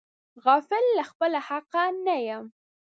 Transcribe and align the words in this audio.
غافل 0.45 0.85
له 0.97 1.03
خپله 1.11 1.39
حقه 1.47 1.83
نه 2.05 2.15
یم. 2.27 2.45